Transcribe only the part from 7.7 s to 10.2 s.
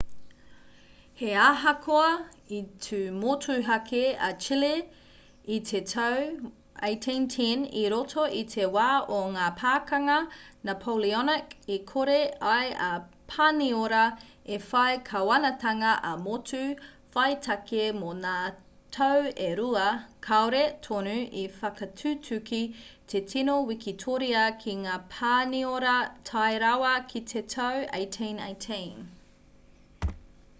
i roto i te wā o ngā pakanga